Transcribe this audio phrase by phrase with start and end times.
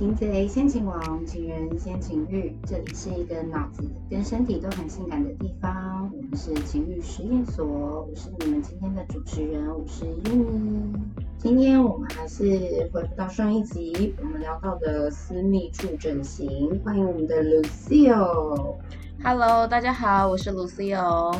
[0.00, 2.56] 擒贼先擒王，擒人先擒欲。
[2.66, 6.10] 这里是一个脑子跟身体都很性感的地方。
[6.16, 10.94] 我们是情欲实验所，我是你们今天的主持人，我是 Uni。
[11.36, 16.80] 今天我们还是回到上一集，我们聊到的私密处整形。
[16.82, 18.76] 欢迎我们的 Lucio。
[19.22, 21.38] Hello，大家好，我是 Lucio。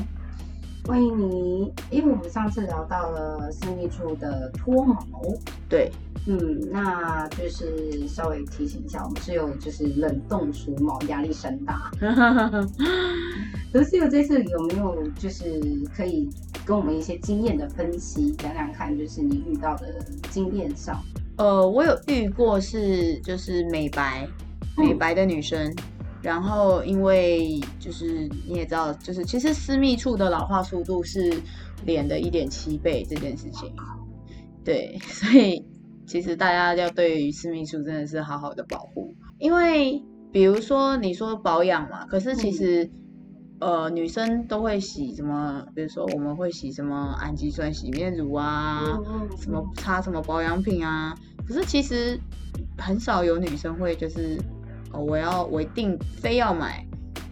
[0.91, 1.73] 欢迎你。
[1.89, 5.23] 因为我们上次聊到了私密处的脱毛，
[5.69, 5.89] 对，
[6.27, 11.93] 嗯，那就是稍微提醒一下，我们是有就是冷冻除毛，压力山大。
[13.73, 15.63] 可是有这次有没有就是
[15.95, 16.29] 可以
[16.65, 21.01] 跟我们一些经验的分析，讲讲看，就是你遇到的经验上，
[21.37, 24.27] 呃，我有遇过是就是美白
[24.77, 24.87] 嗯。
[24.88, 25.73] 美白的女生，
[26.23, 31.32] 然后因为就是你也知道，就是其实私密处的老化速度是
[31.85, 33.74] 脸的一点七倍这件事情，
[34.65, 35.65] 对， 所以
[36.07, 42.91] 其实大家要对于私密处真的是好好的保护，因为比如说你说保养嘛，可是其实。
[43.63, 45.63] 呃，女生都会洗什么？
[45.74, 51.15] 比如说我们会洗什么氨基酸洗面乳啊，嗯什么擦什么保养品啊。
[51.46, 52.18] 可是其实
[52.79, 54.38] 很少有女生会就是
[54.93, 56.85] 哦，我要我一定非要买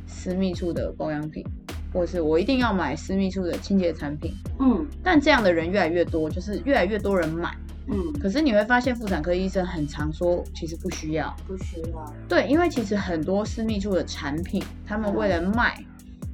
[0.06, 1.44] 私密处的保养品，
[1.92, 4.32] 或是我一定要买私密处的清洁产品。
[4.60, 7.56] 嗯但这样的人越来越多，就是越来越多人买。
[7.90, 11.34] 嗯，可是你会发现，妇产科医生很常说，其实不需要。
[11.46, 15.82] 不需要，对，因为其实很多私密处的产品，他们为了卖，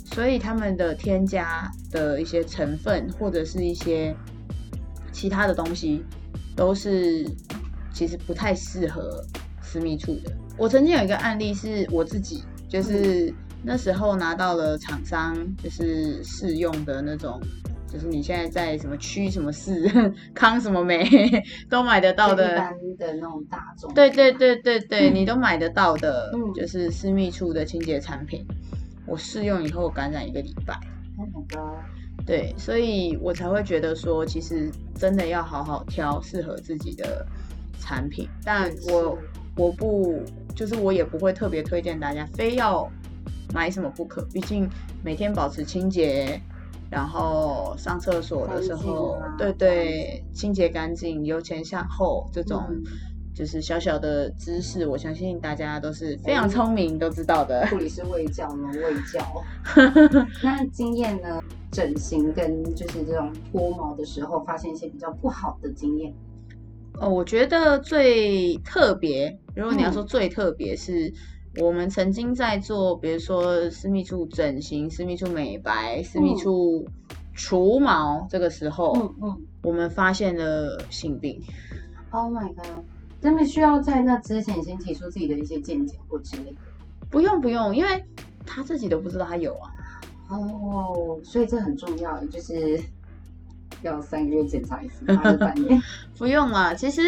[0.04, 4.12] 所以他们的添加的一些成分或者是一些
[5.12, 6.02] 其他的东西，
[6.56, 7.24] 都是
[7.92, 9.24] 其实不太适合
[9.62, 10.32] 私密处的。
[10.56, 17.40] 我曾经有一个案例是我自己，就是那时候拿到了厂商就是试用的那种。
[17.86, 19.88] 就是你现在在什么区什么市
[20.34, 21.08] 康什么美
[21.70, 28.44] 都买得到的就一般的那种大众，对对对对对，嗯你都买得到的，嗯就是私密处的清洁产品。
[29.06, 30.74] 我试用以后感染一个礼拜
[31.16, 31.84] ，，Oh my god，
[32.26, 37.24] 对，所以我才会觉得说，其实真的要好好挑适合自己的
[37.78, 38.28] 产品。
[38.44, 39.16] 但我
[39.54, 40.20] 我不
[40.54, 42.90] 就是我也不会特别推荐大家非要
[43.52, 44.68] 买什么不可，毕竟
[45.02, 46.40] 每天保持清洁。
[46.90, 52.84] 然后上厕所的时候，对对，清洁干净，由前向后这种，嗯
[53.34, 57.66] 就是小小的知识，我相信大家都是非常聪明，都知道的。
[57.66, 59.42] 护理师卫教呢，卫教。
[60.40, 61.42] 那经验呢？
[61.72, 66.14] 整形跟就是这种脱毛的时候，发现一些比较不好的经验。
[67.00, 71.12] 哦，我觉得最特别，如果你要说嗯最特别，是
[71.60, 76.86] 我们曾经在做，比如说私密处整形、私密处美白、私密嗯处
[77.34, 81.40] 除毛，这个时候，嗯嗯我们发现了性病。
[82.10, 82.84] ，Oh my god，
[83.20, 86.56] 真的需要在那之前先提出自己的一些见解或之类的。
[87.10, 88.04] 不用不用，因为
[88.46, 89.70] 他自己都不知道他有啊。
[90.28, 92.80] 哦，所以这很重要，就是
[93.86, 95.80] 要三个月检查一次，还是半年？
[96.18, 97.02] 不用啦，其实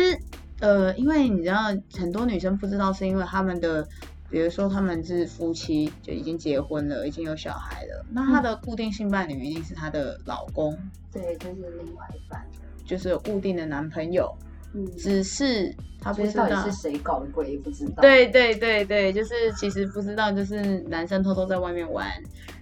[0.61, 1.65] 呃，因为你知道
[1.99, 3.87] 很多女生不知道，是因为他们的，
[4.31, 10.77] 比如说他们是夫妻，就已经结婚了，已经有小孩了，那她的固定性伴侣一定是她的老公，
[11.13, 12.45] 对，就是另外一半。
[12.85, 14.33] 就是有固定的男朋友，
[14.73, 16.71] 嗯，只是她不就是到底知道。
[16.71, 22.07] 是谁搞的鬼也不知道。，对对对对，就是其实不知道，就是男生偷偷在外面玩，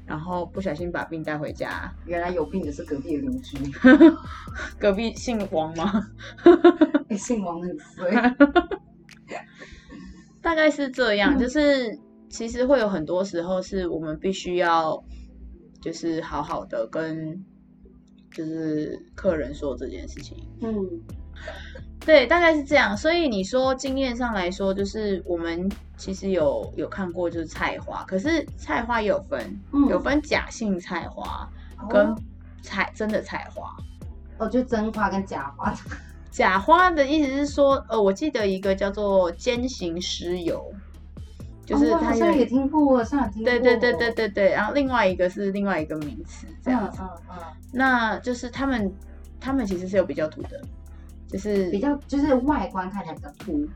[0.06, 1.92] 然后不小心把病带回家。
[2.06, 3.56] 原来有病的是隔壁的邻居，
[4.78, 6.08] 隔壁姓王吗？
[7.08, 8.10] 哎，姓王很衰。
[10.42, 11.98] 大概是这样，嗯就是
[12.28, 15.02] 其实会有很多时候是我们必须要，
[15.80, 17.42] 就是好好的跟
[18.30, 20.36] 就是客人说这件事情。
[20.60, 20.84] 嗯
[22.04, 22.96] 对，大概是这样。
[22.96, 31.48] 所以你说经验上来说，就是我们其实有有看过就是菜花，可是菜花也有分，嗯，有分假性菜花
[31.88, 32.16] 跟哦
[32.62, 33.74] 菜真的菜花。
[34.36, 35.74] 哦，就真花跟假花。
[36.30, 40.74] 假花的意思是说，呃，我记得一个叫做尖形石油，
[41.64, 43.44] 就是哦我它有好像也听过，好像有听过。
[43.44, 47.36] 对对对对对对，然后另外一个是另外一个名词这样子，嗯嗯
[47.72, 48.92] 那就是他们
[49.40, 50.60] 他们其实是有比较土的，
[51.34, 53.66] 就是嗯，比较就是外观看起来比较凸。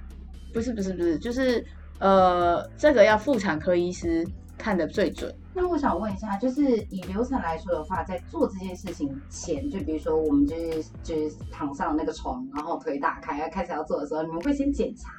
[0.54, 1.64] 不是不是不是，就是
[1.98, 4.24] 呃这个要妇产科医师
[4.56, 5.34] 看的最准。
[5.52, 15.10] 那我想问一下，就是以流程来说的话，在做这件事情前，就比如说我们就是就是躺上那个床，然后腿打开，要开始要做的时候，你们会先检查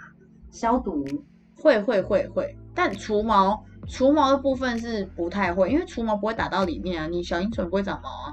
[0.50, 1.06] 消毒。
[1.62, 8.31] 会会会会，但除毛除毛的部分是不太会，因为除毛不会打到里面啊，你小阴唇不会长毛啊，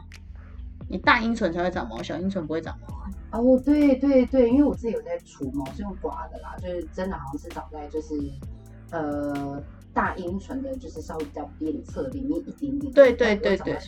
[0.88, 3.10] 你大阴唇才会长毛，小阴唇不会长毛啊。
[3.32, 8.14] 哦，对对对，因为我自己有在除毛，是用刮的啦，就是真的好像是长在就是
[8.90, 9.62] 呃
[9.92, 12.92] 大阴唇的，就是稍微比较边侧里面一点点。
[12.92, 13.78] 对对对对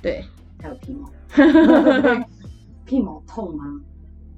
[0.00, 0.24] 对，
[0.60, 1.10] 还有皮毛，
[2.84, 3.64] 屁毛痛吗？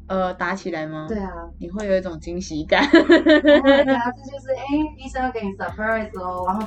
[0.06, 1.06] 呃，打起来吗？
[1.08, 2.82] 对，啊，你会有一种惊喜感。
[2.84, 4.64] Oh my god，这就是哎，
[4.98, 6.66] 医生要给你 surprise 哦，然后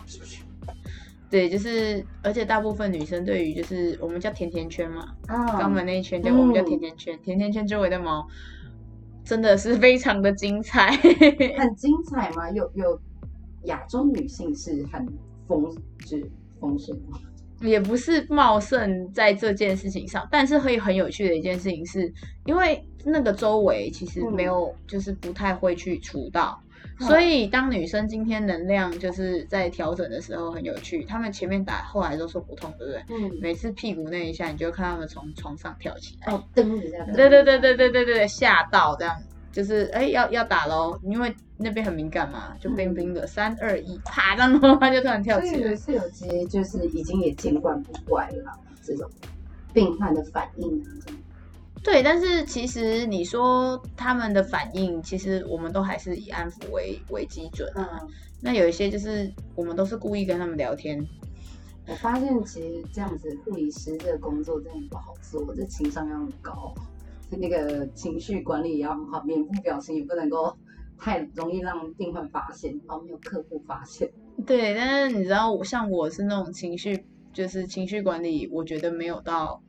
[1.33, 8.27] 对，就是，而且大部分女生对于就是我们叫甜甜圈嘛，啊肛门那一圈叫我们叫嗯甜甜圈，甜甜圈周围的毛
[9.25, 10.91] 真的是非常的精彩。
[11.57, 13.01] 很精彩吗，有有
[13.63, 15.03] 亚洲女性是很
[15.47, 15.75] 丰，
[16.05, 17.17] 就是丰盛吗，
[17.67, 22.13] 也不是茂盛在这件事情上，但是会很有趣的一件事情是，
[22.45, 33.03] 因为那个周围其实没有，就是不太会去除到，嗯所以当女生今天能量就是在调整的时候很有趣，他们前面打后来都说不痛，对不对？
[33.09, 39.15] 嗯，每次屁股那一下，你就看他们从床上跳起来，哦，蹬一下，对对对对对对对，吓到这样。
[39.51, 45.75] 就是哎要要打喽，因为那边很敏感嘛，就冰冰的，三二一，啪，然后他就突然跳起来以。
[45.75, 49.07] 是有些就是已经也见惯不怪了啦，这种
[49.71, 50.89] 病患的反应啊，
[51.83, 57.69] 对，但是其实你说他们的反应，其实我们都还是以安抚为为基准。
[57.75, 57.85] 嗯，
[58.41, 61.05] 那有一些就是我们都是故意跟他们聊天，
[61.87, 66.73] 我发现其实这样子护理师这个工作真的不好做，这情商要很高，
[67.29, 70.55] 那个情绪管理也要很好，面部表情也不能够
[70.97, 74.09] 太容易让病患发现，然后没有客户发现。
[74.45, 79.61] 对，但是你知道，像我是那种情绪，就是情绪管理，我觉得没有到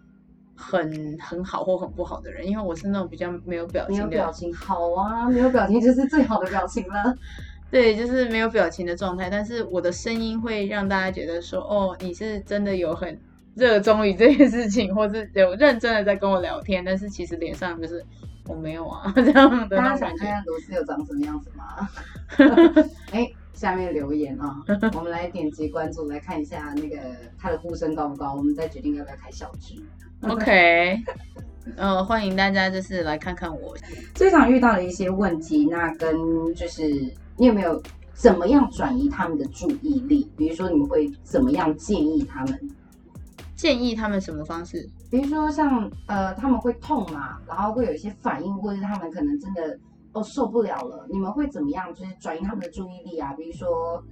[0.54, 7.14] 很很好或很不好的人，因为我是那种比较没有表没有情的，表情好啊，没有表情就是最好的表情了。
[7.70, 13.18] 对，就是没有表情的状态，但是我的声音会让大家觉得说，哦，你是真的有很
[13.56, 18.04] 热衷于这件事情，或是有认真的在跟我聊天，但是其实脸上就是
[18.46, 19.96] 我没有啊 这样的大家。
[19.96, 21.88] 想看看罗斯有长什么样子吗？
[23.10, 24.62] 哎，下面留言啊，
[24.94, 26.96] 我们来点击关注，来看一下那个
[27.36, 29.82] 他的呼声高不高，我们再决定要不要开小剧。
[30.28, 31.02] OK，
[31.76, 33.76] 呃，欢迎大家就是来看看我。
[34.14, 36.14] 最常遇到的一些问题，那跟
[36.54, 36.88] 就是
[37.36, 37.82] 你有没有
[38.14, 40.30] 怎么样转移他们的注意力？
[40.36, 42.58] 比如说你们会怎么样建议他们？
[43.54, 44.88] 建议他们什么方式？
[45.10, 49.78] 比如说像呃他们会痛嘛，然后会有一些反应，或者是他们可能真的
[50.12, 53.32] 哦受不了了，你们会怎么样就是转移他们的注意力啊？
[53.34, 54.02] 比如说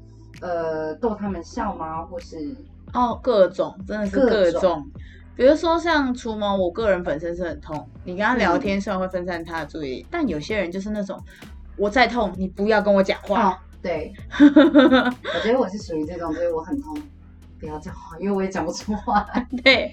[0.41, 2.03] 呃逗他们笑吗？
[2.05, 2.55] 或是
[2.93, 4.91] 哦，各种真的是各种各种。
[5.35, 11.19] 比如说像除毛，我个人本身是很痛，你跟他聊天虽然会分散他的注意力，但有些人就是那种
[11.77, 13.51] 我再痛，你不要跟我讲话。
[13.51, 16.97] 哦对，我觉得我是属于这种，所以我很痛，
[17.59, 19.45] 不要讲话，因为我也讲不出话来。
[19.65, 19.93] 对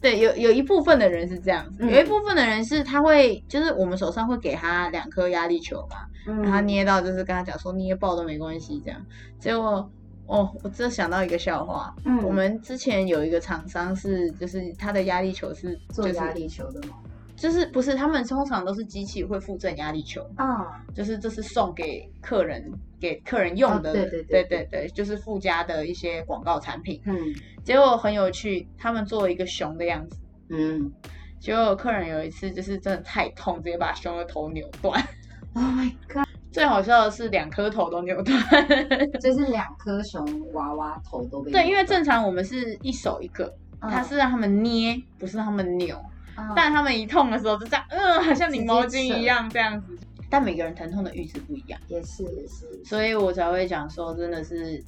[0.00, 9.00] 对，有有一部分的人是这样子，嗯有一部分的人是他会，就是我们手上会给他两颗压力球嘛，嗯然后他捏到就是跟他讲说捏爆都没关系这样，
[9.38, 9.88] 结果
[10.28, 16.96] 哦，我真的想到一个笑话，嗯我们之前有一个厂商是，就是他的压力球是就是做压力球的吗？
[17.34, 22.70] 就是不是他们通常都是机器会附赠压力球，啊，就是这是送给客人
[23.00, 27.00] 给客人用的，哦对对对对对对就是附加的一些广告产品。
[27.06, 27.16] 嗯
[27.64, 30.18] 结果很有趣，他们做了一个熊的样子。
[30.50, 30.92] 嗯
[31.38, 35.02] 结果客人有一次就是真的太痛，直接把熊的头扭断。
[35.54, 36.27] Oh my god，
[36.58, 38.36] 最好笑的是两颗头都扭断。
[39.22, 43.44] 就是两颗熊娃娃头都被对，因为正常我们是一手一个，
[43.80, 45.96] 嗯它是让他们捏，不是他们扭。
[46.36, 49.96] 嗯但他们一痛的时候就这样，嗯，好像拧毛巾一样这样子。
[50.28, 54.82] 但每个人疼痛的阈值不一样，也是也是，所以我才会讲说，真的是，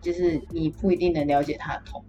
[0.00, 2.02] 就是你不一定能了解他的痛。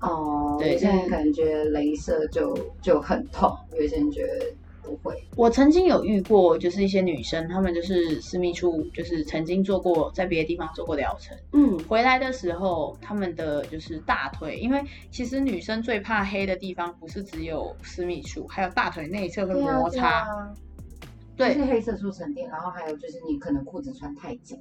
[0.00, 4.46] 哦，对有些人就是可能觉得镭射就就很痛，有些人觉得
[4.86, 5.22] 不会。
[5.36, 11.76] 我曾经有遇过，就是一些女生，她们就是私密处，就是曾经做过在别的地方做过疗程，嗯。
[11.88, 20.08] 回来的时候，她们的就是大腿，因为其实女生最怕黑的地方不是只有私密处，还有大腿内侧会对啊对摩擦。
[20.08, 20.54] 啊。
[21.36, 21.54] 对。
[21.54, 24.58] 就是黑色素沉淀，然后还有就是你可能裤子穿太紧，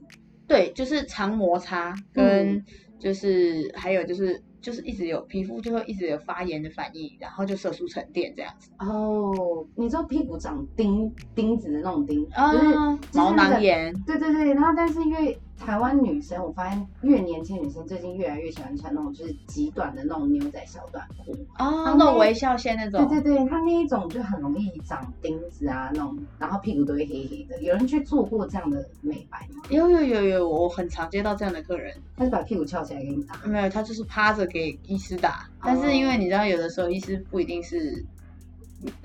[0.48, 2.64] 对，就是长摩擦，跟
[3.00, 8.72] 就是、还有就是就是一直有皮肤就会一直有发炎的反应，然后就色素沉淀这样子。
[8.80, 12.74] 哦，你知道屁股长钉钉子的那种钉，啊就是
[13.14, 21.32] 毛那个囊炎，对对对，然后但是因为台湾女生，我发现越年轻女生最近越来越喜欢穿那种就是极短的那种牛仔小短裤。
[21.58, 23.08] 哦，那那种微笑线那种。
[23.08, 27.62] 对对对，它那一种就很容易长钉子啊，那种，然后屁股都会黑黑的。
[27.62, 29.64] 有人去做过这样的美白吗？
[29.70, 33.36] 有有有有，我很常接到这样的客人，他是把屁股翘起来给你打？
[33.46, 38.04] 没有，他就是趴着给医师打，但是因为你知道，有的时候医师不一定是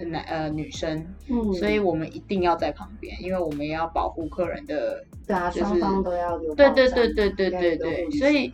[0.09, 5.05] 男呃女生，嗯，所以我们一定要在旁边，因为我们也要保护客人的。
[5.27, 8.53] 对啊，就是双方都要有对对对对对对对，所以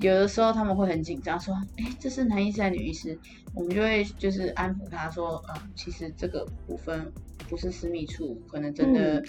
[0.00, 3.18] 有的时候他们会很紧张，说：“哎，这是男医师还是女医师？”
[3.54, 7.10] 我们就会就是安抚他说：“嗯，其实这个部分
[7.48, 9.24] 不是私密处，可能真的，嗯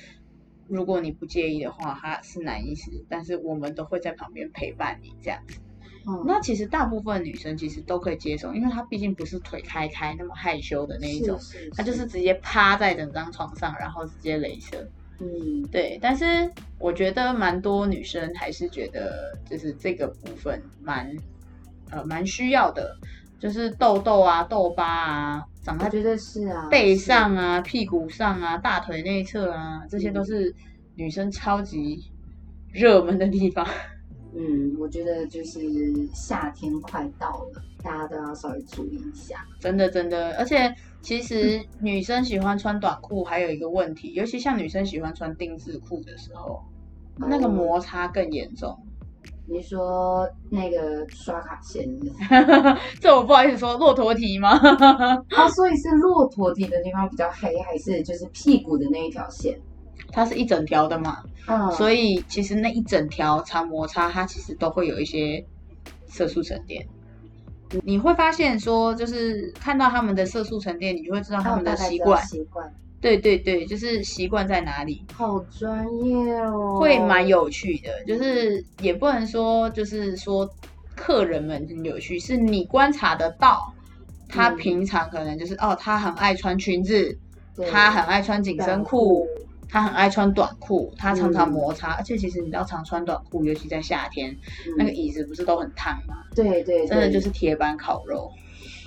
[0.68, 5.60] 如果你不介意的话，他是男医师，但是我们都会在旁边陪伴你这样子。
[6.08, 12.08] 嗯，那其实大部分女生其实都可以接受，因为她毕竟不是腿开开那么害羞的那一种，是是她就是。
[12.08, 14.90] 直接趴在整张床上，然后直接镭射。
[15.20, 15.62] 嗯。
[15.70, 16.50] 对，但是
[16.80, 21.14] 我觉得蛮多女生还是觉得就是这个部分蛮
[21.92, 22.96] 呃蛮需要的，
[23.38, 30.56] 就是痘痘啊、痘疤啊，长在我觉得是啊，背上啊、屁股上啊、大腿内侧啊，这些都是
[30.96, 32.10] 女生超级
[32.72, 33.68] 热门的地方。
[33.68, 33.97] 嗯，
[34.80, 35.60] 我觉得就是
[36.14, 39.46] 夏天快到了，大家都要稍微注意一下。
[39.60, 46.62] 真的真的，而且其实女生喜欢穿短裤还有一个问题，尤其像女生喜欢穿丁字裤的时候，
[47.18, 48.78] 那个哦摩擦更严重。
[49.50, 51.88] 你说那个刷卡线
[53.00, 54.50] 这我不好意思说，骆驼蹄吗？
[54.50, 59.58] 啊，所以是骆驼蹄的地方比较黑，还是就是屁股的那一条线？
[60.12, 65.46] 它是一整条的嘛，嗯，所以其实那一整条长摩擦，它其实都会有一些
[66.08, 66.86] 色素沉淀。
[67.84, 72.26] 你会发现说，就是看到他们的色素沉淀，你就会知道他们的习惯。
[72.26, 75.06] 习惯对对对，就是习惯在哪里。
[75.14, 80.50] 好专业哦，会蛮有趣的，就是也不能说就是说
[80.96, 83.72] 客人们很有趣，是你观察得到
[84.28, 87.16] 他嗯平常可能就是、哦，他很爱穿裙子，
[87.70, 89.28] 他很爱穿紧身裤，
[89.70, 96.16] 他很爱穿短裤，他常常嗯摩擦，而且其实你知道常穿短裤，尤其在夏天，嗯那个椅子不是都很烫吗？
[96.36, 98.32] 对对，真的就是铁板烤肉。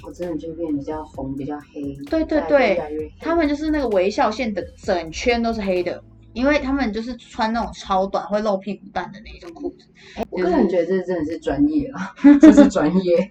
[0.02, 9.86] 我真的就变比较红，比较黑，对对再对他们就是那个微笑线的整圈都是黑的，因为他们就是穿那种超短会露屁股蛋的那种裤子。
[10.30, 13.30] 我个人觉得这真的是专业啊， 这是专业。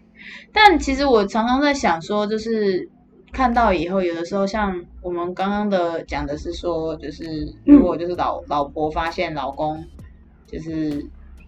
[0.53, 2.87] 但其实我常常在想说，就是
[3.31, 9.83] 看到以后，有的时候像我们刚刚的讲的是说，就是如果就是老、老婆发现老公
[10.47, 11.05] 就是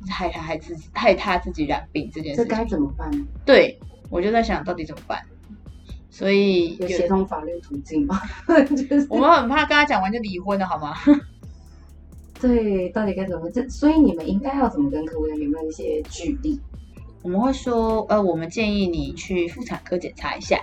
[0.10, 3.26] 害他害自己害他自己染病这件事情，该怎么办呢？
[3.46, 5.20] 对我就在想到底怎么办。
[6.10, 8.20] 所以有有协同法律途径吗？
[8.68, 10.94] 就是我们很怕跟他讲完就离婚了，好吗？
[12.42, 13.50] 对，到底该怎么？
[13.50, 16.60] 这所以你们应该要怎么跟客户有没有一些举例？
[17.22, 20.60] 我们会说，呃，我们建议你去妇产科检查一下。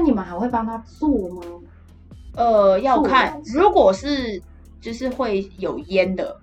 [0.00, 1.42] 那你们还会帮他做吗？
[2.34, 4.42] 呃，要看，如果是
[4.80, 6.34] 就是会有烟的，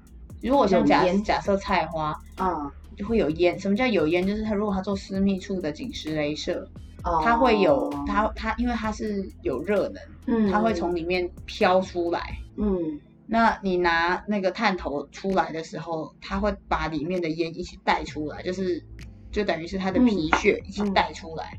[0.44, 3.58] 如果像假假设菜花啊、就会有烟。
[3.60, 4.26] 什么叫有烟？
[4.28, 6.70] 就是他如果他做私密处的紧实镭射，
[7.04, 12.38] 哦，它会有它它因为它是有热能，嗯，它会从里面飘出来。
[12.58, 18.84] 嗯那你拿那个探头出来的时候，它会把里面的烟一起带出来，就是
[19.32, 21.58] 就等于是它的皮屑一起嗯带出来。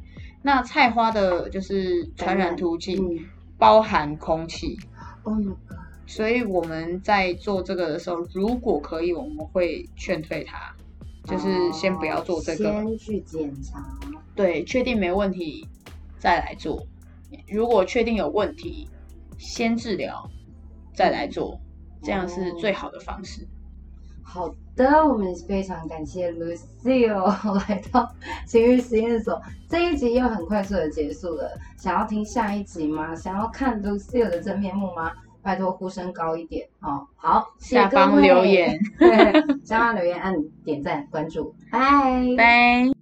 [0.49, 3.19] 那菜花的就是传染途径嗯。
[3.59, 4.79] 包含空气
[5.25, 5.77] ，，Oh my god，
[6.07, 10.75] 所以我们在做这个的时候，如果可以，我们会劝退他，
[11.25, 13.85] 就是先不要做这个，先去检查。
[14.35, 15.69] 对，确定没问题
[16.19, 16.87] 再来做。
[17.47, 18.89] 如果确定有问题，
[19.37, 20.31] 先治疗
[20.95, 21.61] 再来做，
[22.03, 23.47] 这样是最好的方式。
[24.31, 28.07] 好的，我们非常感谢 Lucille 来到
[28.47, 29.41] 情欲实验所。
[29.69, 33.17] 这一集又很快速的结束了，想要听下一集吗？
[33.17, 35.13] 想要看 Lucille 的真面目吗？
[35.41, 37.07] 拜托呼声高一点哦。
[37.17, 39.33] 好，下方留言，对，
[39.65, 41.81] 下方留言按点赞关注，拜
[42.37, 42.98] 拜。